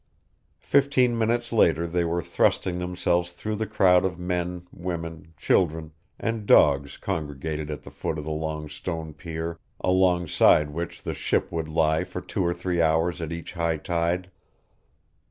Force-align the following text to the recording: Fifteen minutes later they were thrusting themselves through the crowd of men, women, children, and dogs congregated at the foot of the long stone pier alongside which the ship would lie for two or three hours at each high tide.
Fifteen 0.57 1.15
minutes 1.15 1.53
later 1.53 1.85
they 1.85 2.03
were 2.03 2.23
thrusting 2.23 2.79
themselves 2.79 3.31
through 3.31 3.55
the 3.55 3.67
crowd 3.67 4.03
of 4.03 4.17
men, 4.17 4.65
women, 4.73 5.35
children, 5.37 5.91
and 6.19 6.47
dogs 6.47 6.97
congregated 6.97 7.69
at 7.69 7.83
the 7.83 7.91
foot 7.91 8.17
of 8.17 8.25
the 8.25 8.31
long 8.31 8.67
stone 8.67 9.13
pier 9.13 9.59
alongside 9.79 10.71
which 10.71 11.03
the 11.03 11.13
ship 11.13 11.51
would 11.51 11.67
lie 11.67 12.03
for 12.03 12.19
two 12.19 12.43
or 12.43 12.51
three 12.51 12.81
hours 12.81 13.21
at 13.21 13.31
each 13.31 13.53
high 13.53 13.77
tide. 13.77 14.31